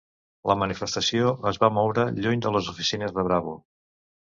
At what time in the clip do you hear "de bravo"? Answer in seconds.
3.21-3.61